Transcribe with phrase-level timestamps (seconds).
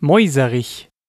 [0.00, 0.89] Mäuserich